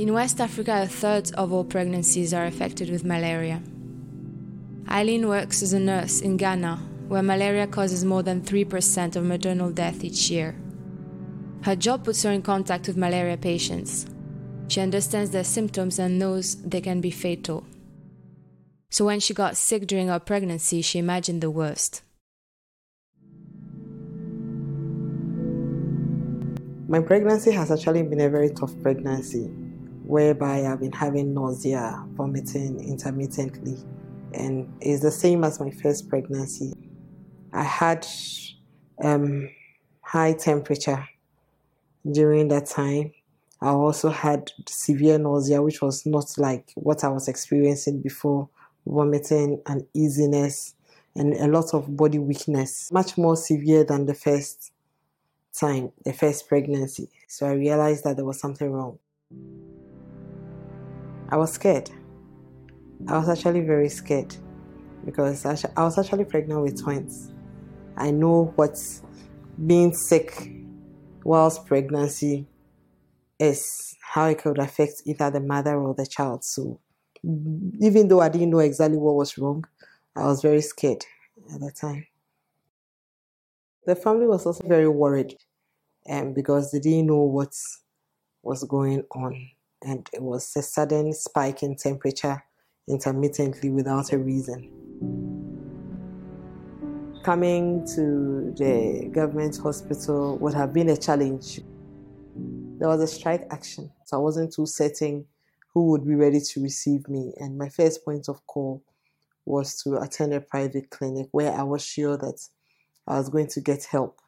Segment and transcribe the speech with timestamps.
[0.00, 3.60] In West Africa, a third of all pregnancies are affected with malaria.
[4.88, 6.76] Eileen works as a nurse in Ghana,
[7.08, 10.56] where malaria causes more than 3% of maternal death each year.
[11.64, 14.06] Her job puts her in contact with malaria patients.
[14.68, 17.66] She understands their symptoms and knows they can be fatal.
[18.88, 22.00] So when she got sick during her pregnancy, she imagined the worst.
[26.88, 29.59] My pregnancy has actually been a very tough pregnancy
[30.10, 33.76] whereby I've been having nausea, vomiting intermittently,
[34.34, 36.72] and it's the same as my first pregnancy.
[37.52, 38.04] I had
[39.02, 39.48] um,
[40.00, 41.08] high temperature
[42.10, 43.12] during that time.
[43.60, 48.48] I also had severe nausea, which was not like what I was experiencing before,
[48.86, 50.74] vomiting and easiness
[51.14, 54.72] and a lot of body weakness, much more severe than the first
[55.52, 57.08] time, the first pregnancy.
[57.28, 58.98] So I realized that there was something wrong.
[61.30, 61.90] I was scared.
[63.06, 64.34] I was actually very scared
[65.04, 67.32] because I was actually pregnant with twins.
[67.96, 68.76] I know what
[69.66, 70.50] being sick
[71.24, 72.46] whilst pregnancy
[73.38, 76.44] is, how it could affect either the mother or the child.
[76.44, 76.80] So
[77.80, 79.64] even though I didn't know exactly what was wrong,
[80.16, 81.04] I was very scared
[81.54, 82.06] at the time.
[83.86, 85.36] The family was also very worried
[86.08, 87.52] um, because they didn't know what
[88.42, 89.50] was going on
[89.82, 92.42] and it was a sudden spike in temperature
[92.88, 94.70] intermittently without a reason.
[97.22, 101.60] Coming to the government hospital would have been a challenge.
[102.78, 105.26] There was a strike action, so I wasn't too certain
[105.74, 107.32] who would be ready to receive me.
[107.38, 108.82] And my first point of call
[109.44, 112.40] was to attend a private clinic where I was sure that
[113.06, 114.18] I was going to get help.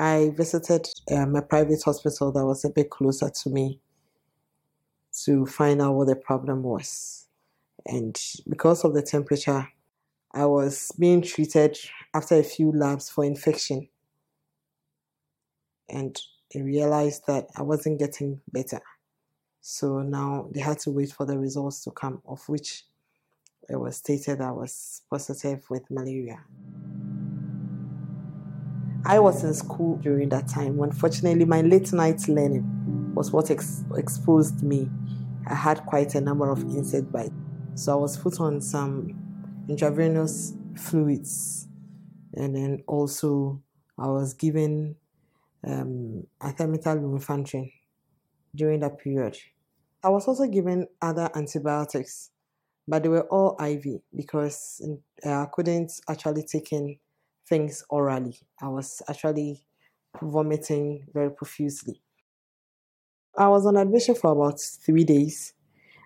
[0.00, 3.80] I visited um, a private hospital that was a bit closer to me
[5.24, 7.26] to find out what the problem was.
[7.84, 9.68] And because of the temperature,
[10.32, 11.76] I was being treated
[12.14, 13.88] after a few labs for infection.
[15.90, 16.18] And
[16.56, 18.80] I realized that I wasn't getting better.
[19.60, 22.84] So now they had to wait for the results to come, of which
[23.68, 26.40] it was stated I was positive with malaria.
[29.04, 30.80] I was in school during that time.
[30.80, 34.90] Unfortunately, my late night learning was what ex- exposed me.
[35.46, 37.32] I had quite a number of insect bites.
[37.74, 41.66] So I was put on some intravenous fluids.
[42.34, 43.62] And then also,
[43.98, 44.96] I was given
[45.64, 47.72] um, lumefantrine
[48.54, 49.36] during that period.
[50.02, 52.30] I was also given other antibiotics,
[52.88, 54.82] but they were all IV because
[55.24, 56.98] uh, I couldn't actually take in
[57.50, 58.38] things orally.
[58.62, 59.62] I was actually
[60.22, 62.00] vomiting very profusely.
[63.36, 65.52] I was on admission for about three days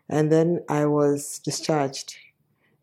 [0.08, 2.16] and then I was discharged.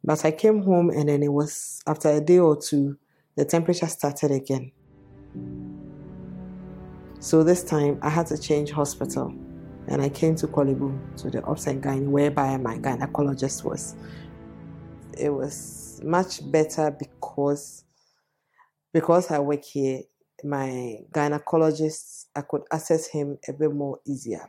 [0.03, 2.97] But I came home and then it was after a day or two,
[3.35, 4.71] the temperature started again.
[7.19, 9.33] So this time I had to change hospital
[9.87, 13.95] and I came to Korle Bu to the and gyne whereby my gynecologist was.
[15.17, 17.83] It was much better because
[18.93, 20.01] because I work here,
[20.43, 24.47] my gynecologist, I could access him a bit more easier.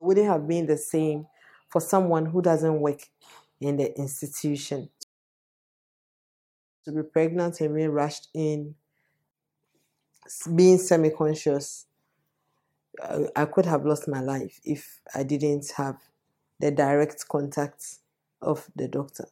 [0.00, 1.26] It wouldn't have been the same
[1.68, 3.00] for someone who doesn't work
[3.60, 4.90] in the institution.
[6.84, 8.74] To be pregnant and being rushed in,
[10.54, 11.86] being semi conscious,
[13.36, 15.96] I could have lost my life if I didn't have
[16.60, 17.98] the direct contact
[18.40, 19.26] of the doctor.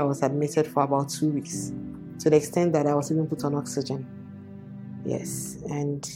[0.00, 1.72] I was admitted for about two weeks
[2.20, 4.06] to the extent that I was even put on oxygen.
[5.04, 6.08] Yes, and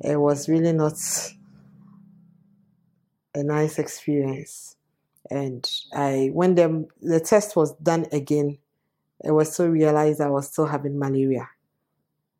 [0.00, 0.98] it was really not
[3.32, 4.74] a nice experience.
[5.30, 8.58] And I, when the, the test was done again,
[9.24, 11.48] I was still realized I was still having malaria.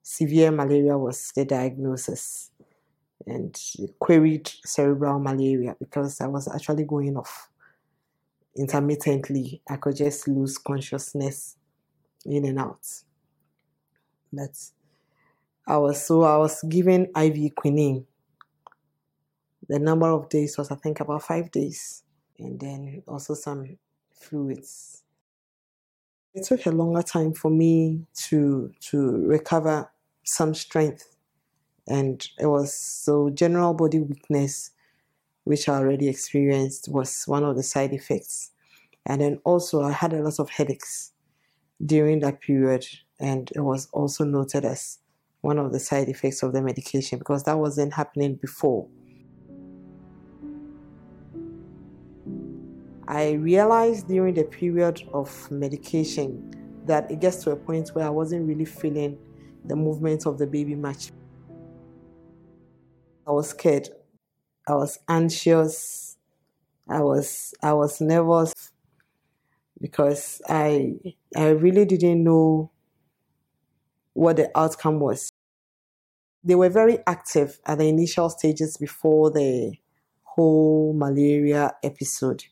[0.03, 2.51] Severe malaria was the diagnosis,
[3.29, 3.57] and
[4.01, 7.50] queried cerebral malaria because I was actually going off
[8.57, 9.63] intermittently.
[9.69, 11.57] I could just lose consciousness
[12.27, 12.87] in and out.
[14.33, 14.57] But
[15.67, 18.07] I was so I was given IV quinine.
[19.69, 22.03] The number of days was I think about five days,
[22.39, 23.79] and then also some
[24.13, 25.03] fluids.
[26.35, 29.91] It took a longer time for me to to recover
[30.25, 31.17] some strength,
[31.87, 34.73] and it was so general body weakness
[35.51, 38.53] which I already experienced, was one of the side effects.
[39.05, 41.11] And then also, I had a lot of headaches
[41.85, 42.87] during that period,
[43.19, 44.99] and it was also noted as
[45.41, 48.87] one of the side effects of the medication because that wasn't happening before.
[53.09, 56.55] I realized during the period of medication
[56.87, 59.19] that it gets to a point where I wasn't really feeling
[59.65, 61.11] the movements of the baby much.
[63.27, 63.89] I was scared.
[64.71, 66.17] I was anxious.
[66.89, 68.55] I was I was nervous
[69.81, 70.95] because I
[71.37, 72.71] I really didn't know
[74.15, 75.31] what the outcome was.
[76.43, 79.75] They were very active at the initial stages before the
[80.23, 82.45] whole malaria episode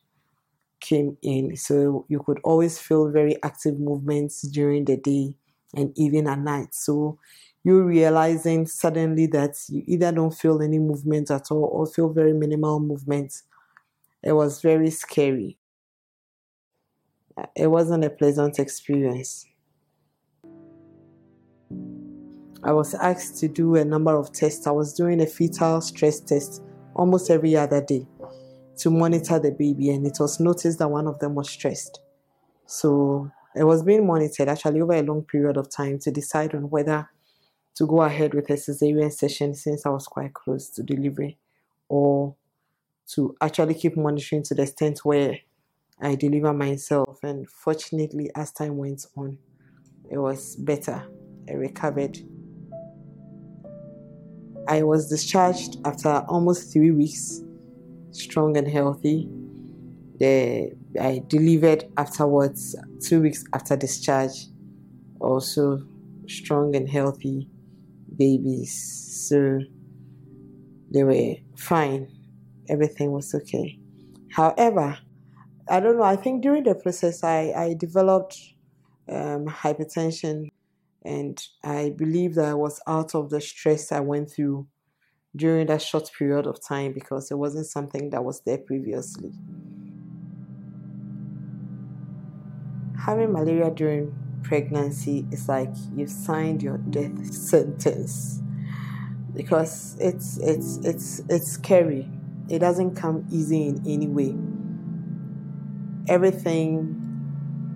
[0.80, 1.56] came in.
[1.56, 5.36] So you could always feel very active movements during the day
[5.74, 6.74] and even at night.
[6.74, 7.18] So
[7.64, 12.32] you realizing suddenly that you either don't feel any movement at all or feel very
[12.32, 13.42] minimal movement.
[14.22, 15.58] It was very scary.
[17.36, 19.46] Uh, it wasn't a pleasant experience.
[22.62, 24.66] I was asked to do a number of tests.
[24.66, 26.62] I was doing a fetal stress test
[26.94, 28.06] almost every other day
[28.78, 32.00] to monitor the baby, and it was noticed that one of them was stressed.
[32.66, 36.70] So it was being monitored actually over a long period of time to decide on
[36.70, 37.08] whether
[37.78, 41.38] to go ahead with a cesarean section since I was quite close to delivery
[41.88, 42.34] or
[43.14, 45.38] to actually keep monitoring to the extent where
[46.00, 47.20] I deliver myself.
[47.22, 49.38] And fortunately, as time went on,
[50.10, 51.04] it was better.
[51.48, 52.18] I recovered.
[54.66, 57.42] I was discharged after almost three weeks,
[58.10, 59.28] strong and healthy.
[60.18, 64.46] The, I delivered afterwards, two weeks after discharge,
[65.20, 65.86] also
[66.26, 67.48] strong and healthy
[68.18, 69.28] babies.
[69.28, 69.60] So
[70.92, 72.08] they were fine.
[72.68, 73.78] Everything was okay.
[74.30, 74.98] However,
[75.70, 78.38] I don't know, I think during the process I, I developed
[79.08, 80.48] um, hypertension
[81.04, 84.66] and I believe that I was out of the stress I went through
[85.36, 89.30] during that short period of time because it wasn't something that was there previously.
[92.98, 98.40] Having malaria during pregnancy is like you've signed your death sentence
[99.34, 102.08] because it's it's it's it's scary.
[102.48, 104.34] It doesn't come easy in any way.
[106.12, 106.94] Everything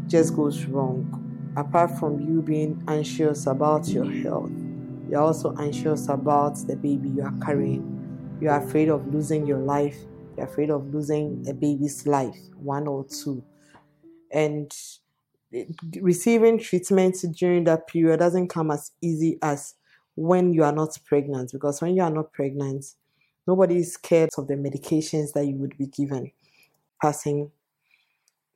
[0.08, 1.22] just goes wrong
[1.56, 4.50] apart from you being anxious about your health,
[5.08, 8.38] you're also anxious about the baby you are carrying.
[8.40, 9.96] You're afraid of losing your life.
[10.36, 13.44] You're afraid of losing a baby's life, one or two.
[14.32, 14.72] And
[16.00, 19.74] receiving treatment during that period doesn't come as easy as
[20.14, 22.84] when you are not pregnant because when you are not pregnant,
[23.46, 26.30] nobody is scared of the medications that you would be given
[27.00, 27.50] passing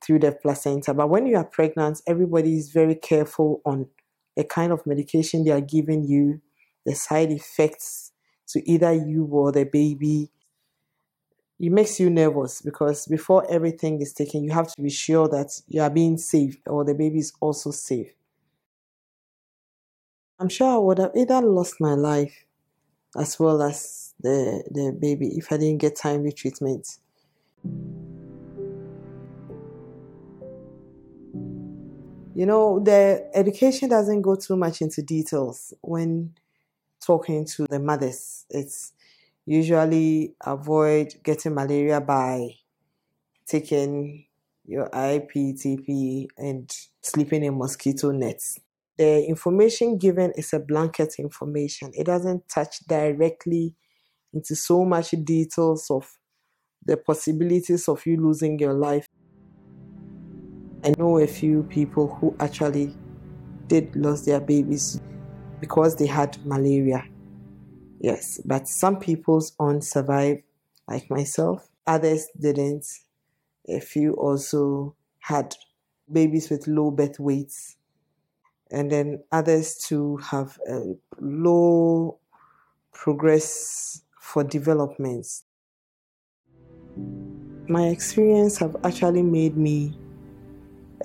[0.03, 0.93] through the placenta.
[0.93, 3.87] But when you are pregnant, everybody is very careful on
[4.35, 6.41] the kind of medication they are giving you,
[6.85, 8.11] the side effects
[8.49, 10.31] to either you or the baby.
[11.59, 15.59] It makes you nervous because before everything is taken, you have to be sure that
[15.67, 18.13] you are being safe or the baby is also safe.
[20.39, 22.45] I'm sure I would have either lost my life
[23.17, 26.99] as well as the, the baby if I didn't get timely treatment.
[32.35, 36.35] You know, the education doesn't go too much into details when
[37.03, 38.45] talking to the mothers.
[38.51, 38.93] It's
[39.47, 42.49] usually avoid getting malaria by
[43.47, 44.25] taking
[44.65, 46.69] your IPTP and
[47.01, 48.59] sleeping in mosquito nets.
[48.97, 51.91] The information given is a blanket information.
[51.93, 53.75] It doesn't touch directly
[54.33, 56.17] into so much details of
[56.85, 59.07] the possibilities of you losing your life
[60.83, 62.95] I know a few people who actually
[63.67, 65.01] did lose their babies
[65.59, 67.03] because they had malaria.
[67.99, 70.43] Yes, but some people's own survived,
[70.87, 71.69] like myself.
[71.85, 72.85] Others didn't.
[73.67, 75.55] A few also had
[76.11, 77.77] babies with low birth weights.
[78.71, 82.19] And then others too have a low
[82.93, 85.45] progress for developments.
[87.69, 89.97] My experience have actually made me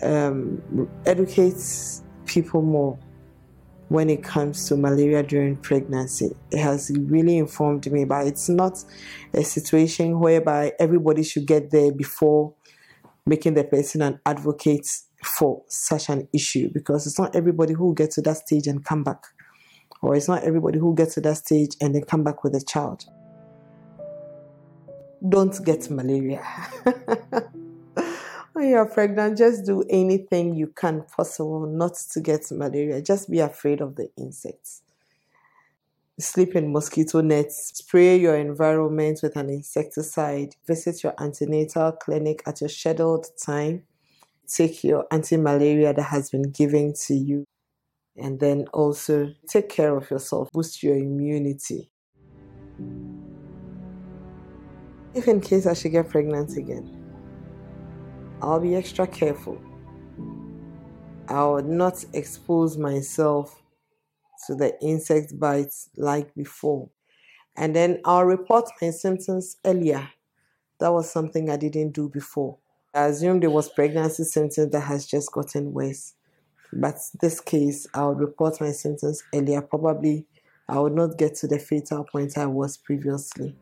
[0.02, 2.98] um, educates people more
[3.92, 6.34] when it comes to malaria during pregnancy.
[6.50, 8.82] It has really informed me, but it's not
[9.34, 12.54] a situation whereby everybody should get there before
[13.26, 14.88] making the person an advocate
[15.22, 19.04] for such an issue because it's not everybody who gets to that stage and come
[19.04, 19.26] back,
[20.00, 22.64] or it's not everybody who gets to that stage and then come back with a
[22.64, 23.04] child.
[25.28, 26.42] Don't get malaria.
[28.52, 33.00] when you're pregnant, just do anything you can possible not to get malaria.
[33.00, 34.82] Just be afraid of the insects.
[36.18, 42.60] sleep in mosquito nets, spray your environment with an insecticide, visit your antenatal clinic at
[42.60, 43.82] your scheduled time,
[44.46, 47.44] take your anti malaria that has been given to you,
[48.16, 51.90] and then also take care of yourself, boost your immunity.
[55.14, 57.01] If in case I should get pregnant again,
[58.42, 59.58] I'll be extra careful.
[61.28, 63.62] I would not expose myself
[64.46, 66.90] to the insect bites like before.
[67.56, 70.08] And then I'll report my symptoms earlier.
[70.80, 72.58] That was something I didn't do before.
[72.92, 76.14] I assumed it was pregnancy symptoms that has just gotten worse.
[76.72, 79.62] But this case, I would report my symptoms earlier.
[79.62, 80.26] Probably
[80.68, 83.56] I would not get to the fatal point I was previously.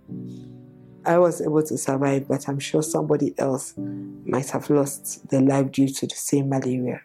[1.04, 5.73] I was able to survive, but I'm sure somebody else might have lost their life
[5.73, 7.02] due to the same malaria.